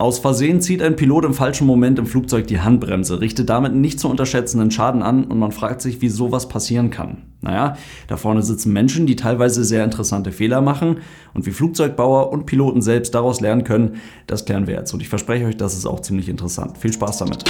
[0.00, 3.98] Aus Versehen zieht ein Pilot im falschen Moment im Flugzeug die Handbremse, richtet damit nicht
[3.98, 7.24] zu unterschätzenden Schaden an und man fragt sich, wie sowas passieren kann.
[7.40, 10.98] Naja, da vorne sitzen Menschen, die teilweise sehr interessante Fehler machen
[11.34, 13.96] und wie Flugzeugbauer und Piloten selbst daraus lernen können,
[14.28, 16.78] das klären wir jetzt und ich verspreche euch, das ist auch ziemlich interessant.
[16.78, 17.42] Viel Spaß damit.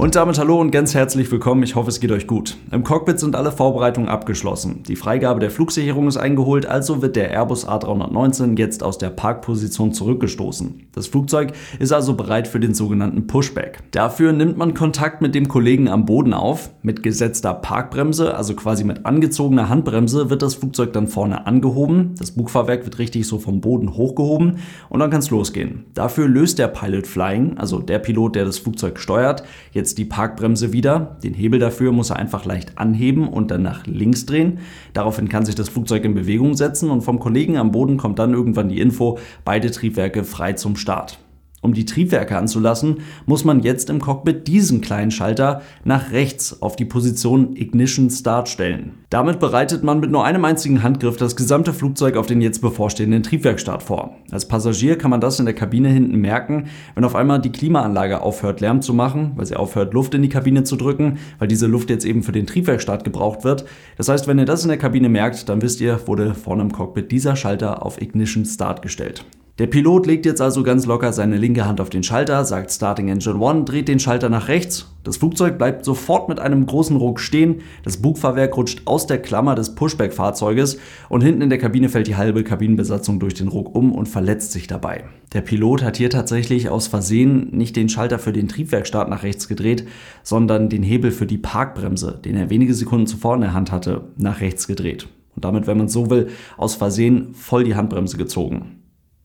[0.00, 1.62] Und damit hallo und ganz herzlich willkommen.
[1.62, 2.56] Ich hoffe, es geht euch gut.
[2.72, 4.82] Im Cockpit sind alle Vorbereitungen abgeschlossen.
[4.88, 9.92] Die Freigabe der Flugsicherung ist eingeholt, also wird der Airbus A319 jetzt aus der Parkposition
[9.92, 10.86] zurückgestoßen.
[10.92, 13.80] Das Flugzeug ist also bereit für den sogenannten Pushback.
[13.90, 16.70] Dafür nimmt man Kontakt mit dem Kollegen am Boden auf.
[16.80, 22.14] Mit gesetzter Parkbremse, also quasi mit angezogener Handbremse, wird das Flugzeug dann vorne angehoben.
[22.18, 25.84] Das Bugfahrwerk wird richtig so vom Boden hochgehoben und dann kann es losgehen.
[25.92, 30.04] Dafür löst der Pilot Flying, also der Pilot, der das Flugzeug steuert, jetzt jetzt die
[30.04, 31.18] Parkbremse wieder.
[31.24, 34.58] Den Hebel dafür muss er einfach leicht anheben und dann nach links drehen.
[34.92, 38.32] Daraufhin kann sich das Flugzeug in Bewegung setzen und vom Kollegen am Boden kommt dann
[38.32, 41.18] irgendwann die Info, beide Triebwerke frei zum Start.
[41.62, 46.74] Um die Triebwerke anzulassen, muss man jetzt im Cockpit diesen kleinen Schalter nach rechts auf
[46.74, 48.94] die Position Ignition Start stellen.
[49.10, 53.22] Damit bereitet man mit nur einem einzigen Handgriff das gesamte Flugzeug auf den jetzt bevorstehenden
[53.22, 54.16] Triebwerkstart vor.
[54.30, 58.22] Als Passagier kann man das in der Kabine hinten merken, wenn auf einmal die Klimaanlage
[58.22, 61.66] aufhört Lärm zu machen, weil sie aufhört Luft in die Kabine zu drücken, weil diese
[61.66, 63.66] Luft jetzt eben für den Triebwerkstart gebraucht wird.
[63.98, 66.72] Das heißt, wenn ihr das in der Kabine merkt, dann wisst ihr, wurde vorne im
[66.72, 69.26] Cockpit dieser Schalter auf Ignition Start gestellt.
[69.60, 73.08] Der Pilot legt jetzt also ganz locker seine linke Hand auf den Schalter, sagt Starting
[73.08, 74.90] Engine 1, dreht den Schalter nach rechts.
[75.04, 79.54] Das Flugzeug bleibt sofort mit einem großen Ruck stehen, das Bugfahrwerk rutscht aus der Klammer
[79.54, 80.78] des Pushback-Fahrzeuges
[81.10, 84.52] und hinten in der Kabine fällt die halbe Kabinenbesatzung durch den Ruck um und verletzt
[84.52, 85.04] sich dabei.
[85.34, 89.46] Der Pilot hat hier tatsächlich aus Versehen nicht den Schalter für den Triebwerkstart nach rechts
[89.46, 89.86] gedreht,
[90.22, 94.04] sondern den Hebel für die Parkbremse, den er wenige Sekunden zuvor in der Hand hatte,
[94.16, 95.06] nach rechts gedreht.
[95.36, 98.79] Und damit, wenn man so will, aus Versehen voll die Handbremse gezogen.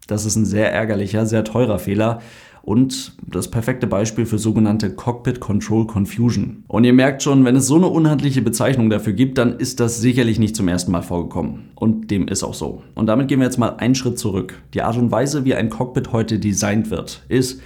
[0.08, 2.22] Das ist ein sehr ärgerlicher, sehr teurer Fehler
[2.66, 6.64] und das perfekte Beispiel für sogenannte Cockpit Control Confusion.
[6.68, 10.02] Und ihr merkt schon, wenn es so eine unhandliche Bezeichnung dafür gibt, dann ist das
[10.02, 11.70] sicherlich nicht zum ersten Mal vorgekommen.
[11.76, 12.82] Und dem ist auch so.
[12.96, 14.62] Und damit gehen wir jetzt mal einen Schritt zurück.
[14.74, 17.62] Die Art und Weise, wie ein Cockpit heute designt wird, ist,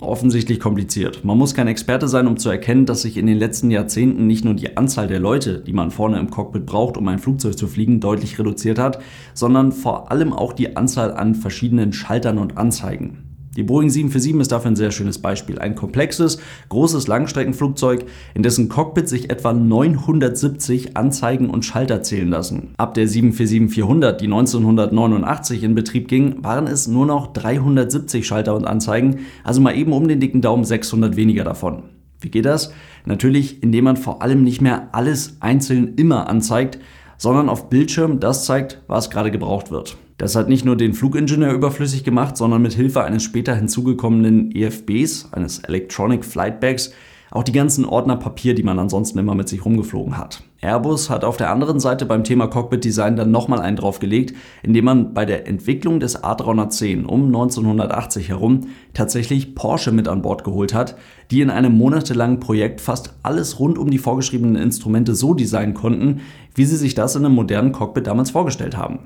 [0.00, 1.24] offensichtlich kompliziert.
[1.24, 4.44] Man muss kein Experte sein, um zu erkennen, dass sich in den letzten Jahrzehnten nicht
[4.44, 7.66] nur die Anzahl der Leute, die man vorne im Cockpit braucht, um ein Flugzeug zu
[7.66, 9.00] fliegen, deutlich reduziert hat,
[9.34, 13.33] sondern vor allem auch die Anzahl an verschiedenen Schaltern und Anzeigen.
[13.56, 15.60] Die Boeing 747 ist dafür ein sehr schönes Beispiel.
[15.60, 16.38] Ein komplexes,
[16.70, 18.04] großes Langstreckenflugzeug,
[18.34, 22.74] in dessen Cockpit sich etwa 970 Anzeigen und Schalter zählen lassen.
[22.78, 28.66] Ab der 747-400, die 1989 in Betrieb ging, waren es nur noch 370 Schalter und
[28.66, 31.84] Anzeigen, also mal eben um den dicken Daumen 600 weniger davon.
[32.20, 32.72] Wie geht das?
[33.04, 36.78] Natürlich, indem man vor allem nicht mehr alles einzeln immer anzeigt,
[37.18, 39.96] sondern auf Bildschirm das zeigt, was gerade gebraucht wird.
[40.16, 45.32] Das hat nicht nur den Flugingenieur überflüssig gemacht, sondern mit Hilfe eines später hinzugekommenen EFBs,
[45.32, 46.92] eines Electronic Flight Bags,
[47.32, 50.44] auch die ganzen Ordner Papier, die man ansonsten immer mit sich rumgeflogen hat.
[50.60, 54.84] Airbus hat auf der anderen Seite beim Thema Cockpit Design dann nochmal einen draufgelegt, indem
[54.84, 60.74] man bei der Entwicklung des A310 um 1980 herum tatsächlich Porsche mit an Bord geholt
[60.74, 60.96] hat,
[61.32, 66.20] die in einem monatelangen Projekt fast alles rund um die vorgeschriebenen Instrumente so designen konnten,
[66.54, 69.00] wie sie sich das in einem modernen Cockpit damals vorgestellt haben.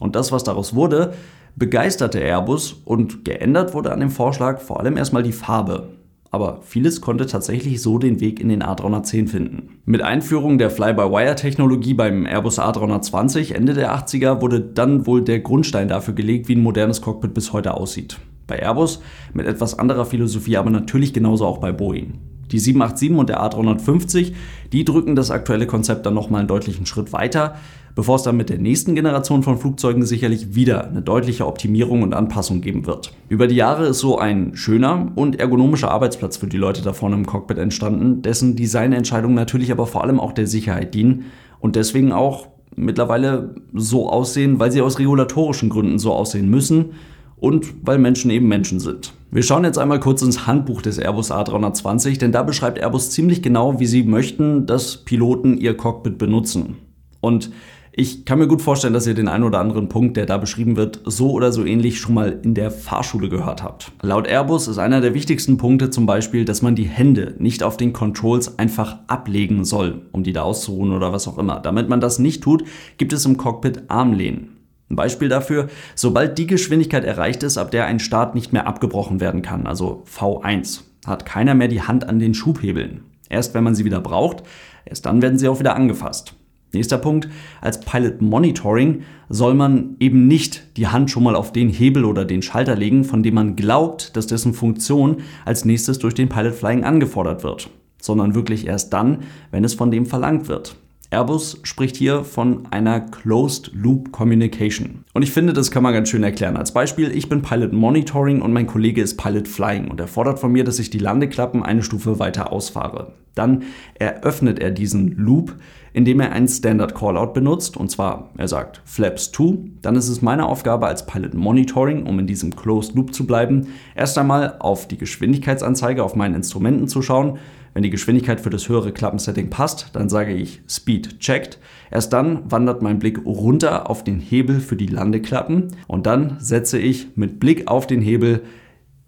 [0.00, 1.14] Und das, was daraus wurde,
[1.56, 5.90] begeisterte Airbus und geändert wurde an dem Vorschlag vor allem erstmal die Farbe.
[6.34, 9.78] Aber vieles konnte tatsächlich so den Weg in den A310 finden.
[9.84, 15.86] Mit Einführung der Fly-by-Wire-Technologie beim Airbus A320 Ende der 80er wurde dann wohl der Grundstein
[15.86, 18.18] dafür gelegt, wie ein modernes Cockpit bis heute aussieht.
[18.48, 19.00] Bei Airbus
[19.32, 22.18] mit etwas anderer Philosophie, aber natürlich genauso auch bei Boeing.
[22.50, 24.32] Die 787 und der A350,
[24.72, 27.54] die drücken das aktuelle Konzept dann nochmal einen deutlichen Schritt weiter,
[27.94, 32.14] bevor es dann mit der nächsten Generation von Flugzeugen sicherlich wieder eine deutliche Optimierung und
[32.14, 33.12] Anpassung geben wird.
[33.28, 37.16] Über die Jahre ist so ein schöner und ergonomischer Arbeitsplatz für die Leute da vorne
[37.16, 41.26] im Cockpit entstanden, dessen Designentscheidungen natürlich aber vor allem auch der Sicherheit dienen
[41.60, 46.92] und deswegen auch mittlerweile so aussehen, weil sie aus regulatorischen Gründen so aussehen müssen
[47.36, 49.12] und weil Menschen eben Menschen sind.
[49.30, 53.42] Wir schauen jetzt einmal kurz ins Handbuch des Airbus A320, denn da beschreibt Airbus ziemlich
[53.42, 56.76] genau, wie sie möchten, dass Piloten ihr Cockpit benutzen.
[57.20, 57.50] Und
[57.96, 60.74] ich kann mir gut vorstellen, dass ihr den einen oder anderen Punkt, der da beschrieben
[60.74, 63.92] wird, so oder so ähnlich schon mal in der Fahrschule gehört habt.
[64.02, 67.76] Laut Airbus ist einer der wichtigsten Punkte zum Beispiel, dass man die Hände nicht auf
[67.76, 71.60] den Controls einfach ablegen soll, um die da auszuruhen oder was auch immer.
[71.60, 72.64] Damit man das nicht tut,
[72.98, 74.56] gibt es im Cockpit Armlehnen.
[74.90, 79.20] Ein Beispiel dafür, sobald die Geschwindigkeit erreicht ist, ab der ein Start nicht mehr abgebrochen
[79.20, 83.04] werden kann, also V1, hat keiner mehr die Hand an den Schubhebeln.
[83.28, 84.42] Erst wenn man sie wieder braucht,
[84.84, 86.34] erst dann werden sie auch wieder angefasst.
[86.74, 87.28] Nächster Punkt,
[87.60, 92.24] als Pilot Monitoring soll man eben nicht die Hand schon mal auf den Hebel oder
[92.24, 96.54] den Schalter legen, von dem man glaubt, dass dessen Funktion als nächstes durch den Pilot
[96.54, 100.76] Flying angefordert wird, sondern wirklich erst dann, wenn es von dem verlangt wird.
[101.14, 105.04] Airbus spricht hier von einer Closed Loop Communication.
[105.12, 106.56] Und ich finde, das kann man ganz schön erklären.
[106.56, 110.40] Als Beispiel, ich bin Pilot Monitoring und mein Kollege ist Pilot Flying und er fordert
[110.40, 113.12] von mir, dass ich die Landeklappen eine Stufe weiter ausfahre.
[113.36, 113.62] Dann
[113.94, 115.54] eröffnet er diesen Loop,
[115.92, 119.58] indem er einen Standard Callout benutzt und zwar, er sagt Flaps 2.
[119.82, 123.68] Dann ist es meine Aufgabe als Pilot Monitoring, um in diesem Closed Loop zu bleiben,
[123.94, 127.38] erst einmal auf die Geschwindigkeitsanzeige auf meinen Instrumenten zu schauen
[127.74, 131.58] wenn die Geschwindigkeit für das höhere Klappensetting passt, dann sage ich Speed checked.
[131.90, 136.78] Erst dann wandert mein Blick runter auf den Hebel für die Landeklappen und dann setze
[136.78, 138.42] ich mit Blick auf den Hebel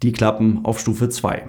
[0.03, 1.47] die Klappen auf Stufe 2.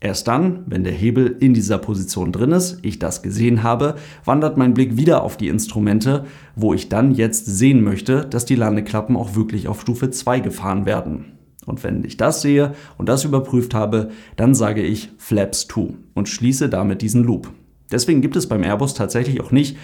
[0.00, 4.58] Erst dann, wenn der Hebel in dieser Position drin ist, ich das gesehen habe, wandert
[4.58, 6.26] mein Blick wieder auf die Instrumente,
[6.56, 10.84] wo ich dann jetzt sehen möchte, dass die Landeklappen auch wirklich auf Stufe 2 gefahren
[10.84, 11.33] werden.
[11.66, 16.28] Und wenn ich das sehe und das überprüft habe, dann sage ich Flaps 2 und
[16.28, 17.50] schließe damit diesen Loop.
[17.90, 19.76] Deswegen gibt es beim Airbus tatsächlich auch nicht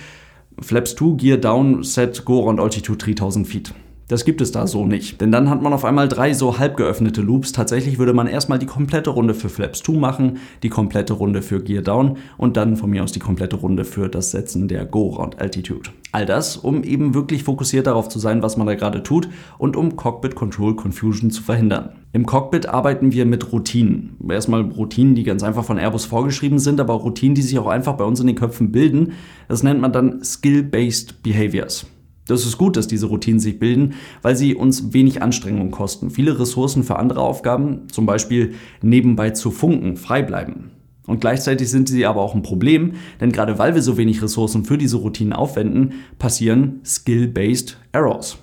[0.60, 3.74] Flaps 2 Gear Down Set Go Around Altitude 3000 Feet.
[4.10, 5.20] Das gibt es da so nicht.
[5.20, 7.52] Denn dann hat man auf einmal drei so halb geöffnete Loops.
[7.52, 11.62] Tatsächlich würde man erstmal die komplette Runde für Flaps 2 machen, die komplette Runde für
[11.62, 15.40] Gear Down und dann von mir aus die komplette Runde für das Setzen der Go-Round
[15.40, 15.90] Altitude.
[16.10, 19.28] All das, um eben wirklich fokussiert darauf zu sein, was man da gerade tut
[19.58, 21.90] und um Cockpit Control Confusion zu verhindern.
[22.12, 24.16] Im Cockpit arbeiten wir mit Routinen.
[24.28, 27.92] Erstmal Routinen, die ganz einfach von Airbus vorgeschrieben sind, aber Routinen, die sich auch einfach
[27.92, 29.12] bei uns in den Köpfen bilden.
[29.46, 31.86] Das nennt man dann Skill-Based Behaviors.
[32.30, 36.10] Das ist gut, dass diese Routinen sich bilden, weil sie uns wenig Anstrengung kosten.
[36.10, 40.70] Viele Ressourcen für andere Aufgaben, zum Beispiel nebenbei zu funken, frei bleiben.
[41.06, 44.64] Und gleichzeitig sind sie aber auch ein Problem, denn gerade weil wir so wenig Ressourcen
[44.64, 48.38] für diese Routinen aufwenden, passieren Skill-Based Errors.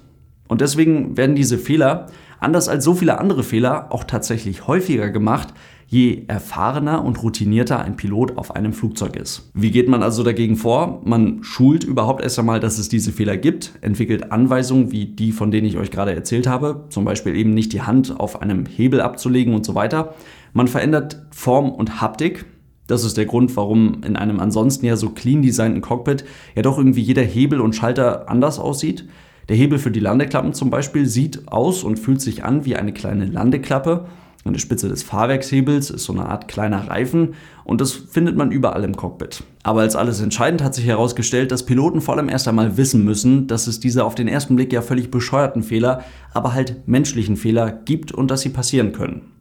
[0.49, 2.07] Und deswegen werden diese Fehler,
[2.39, 5.53] anders als so viele andere Fehler, auch tatsächlich häufiger gemacht,
[5.87, 9.49] je erfahrener und routinierter ein Pilot auf einem Flugzeug ist.
[9.53, 11.01] Wie geht man also dagegen vor?
[11.05, 15.49] Man schult überhaupt erst einmal, dass es diese Fehler gibt, entwickelt Anweisungen wie die, von
[15.49, 18.99] denen ich euch gerade erzählt habe, zum Beispiel eben nicht die Hand auf einem Hebel
[18.99, 20.13] abzulegen und so weiter.
[20.53, 22.45] Man verändert Form und Haptik,
[22.87, 26.25] das ist der Grund, warum in einem ansonsten ja so clean designten Cockpit
[26.55, 29.05] ja doch irgendwie jeder Hebel und Schalter anders aussieht.
[29.49, 32.93] Der Hebel für die Landeklappen zum Beispiel sieht aus und fühlt sich an wie eine
[32.93, 34.07] kleine Landeklappe
[34.43, 38.51] an der Spitze des Fahrwerkshebels ist so eine Art kleiner Reifen und das findet man
[38.51, 39.43] überall im Cockpit.
[39.63, 43.47] Aber als alles entscheidend hat sich herausgestellt, dass Piloten vor allem erst einmal wissen müssen,
[43.47, 46.03] dass es diese auf den ersten Blick ja völlig bescheuerten Fehler,
[46.33, 49.33] aber halt menschlichen Fehler gibt und dass sie passieren können.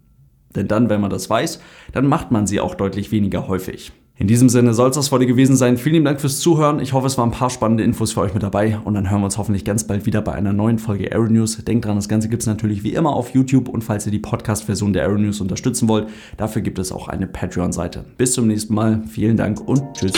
[0.55, 1.61] Denn dann, wenn man das weiß,
[1.93, 3.93] dann macht man sie auch deutlich weniger häufig.
[4.19, 5.77] In diesem Sinne soll es das heute gewesen sein.
[5.77, 6.81] Vielen Dank fürs Zuhören.
[6.81, 9.21] Ich hoffe, es waren ein paar spannende Infos für euch mit dabei und dann hören
[9.21, 11.63] wir uns hoffentlich ganz bald wieder bei einer neuen Folge Aero News.
[11.65, 14.19] Denkt dran, das Ganze gibt es natürlich wie immer auf YouTube und falls ihr die
[14.19, 16.09] Podcast-Version der Aero News unterstützen wollt,
[16.39, 18.07] dafür gibt es auch eine Patreon-Seite.
[18.17, 19.03] Bis zum nächsten Mal.
[19.07, 20.15] Vielen Dank und tschüss.